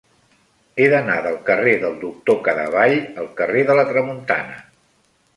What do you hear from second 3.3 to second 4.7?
carrer de la Tramuntana.